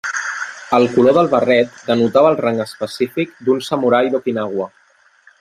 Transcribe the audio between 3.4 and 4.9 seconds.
d'un samurai d'Okinawa.